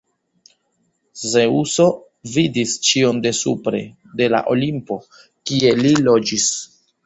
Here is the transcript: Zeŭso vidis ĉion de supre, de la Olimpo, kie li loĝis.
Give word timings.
Zeŭso 1.33 1.85
vidis 2.37 2.73
ĉion 2.89 3.21
de 3.27 3.35
supre, 3.43 3.83
de 4.23 4.33
la 4.37 4.43
Olimpo, 4.57 5.01
kie 5.53 5.79
li 5.85 5.97
loĝis. 6.13 6.53